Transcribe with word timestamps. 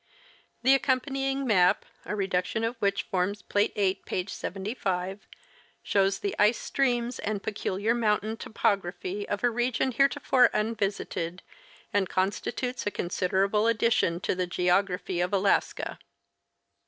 The 0.63 0.73
accompanying 0.73 1.45
map 1.45 1.85
(a 2.05 2.15
reduction 2.15 2.63
of 2.63 2.75
which 2.77 3.03
forms 3.03 3.43
plate 3.43 3.71
8, 3.75 4.03
page 4.03 4.33
75) 4.33 5.27
shows 5.83 6.17
the 6.17 6.35
ice 6.39 6.57
streams 6.57 7.19
and 7.19 7.43
peculiar 7.43 7.93
mountain 7.93 8.35
topography 8.35 9.29
of 9.29 9.43
a 9.43 9.51
region 9.51 9.91
here 9.91 10.09
tofore 10.09 10.49
unvisited, 10.53 11.43
and 11.93 12.09
constitutes 12.09 12.87
a 12.87 12.89
considerable 12.89 13.67
addition 13.67 14.19
to 14.21 14.33
the 14.33 14.47
geography 14.47 15.19
of 15.21 15.31
Alaska. 15.33 15.99